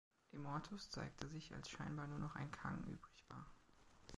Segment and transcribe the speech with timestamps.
[0.35, 3.45] Immortus zeigte sich, als scheinbar nur noch ein Kang übrig war.